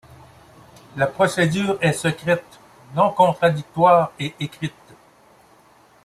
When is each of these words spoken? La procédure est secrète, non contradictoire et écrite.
La 0.97 1.05
procédure 1.05 1.77
est 1.79 1.93
secrète, 1.93 2.59
non 2.95 3.11
contradictoire 3.11 4.11
et 4.17 4.33
écrite. 4.39 4.73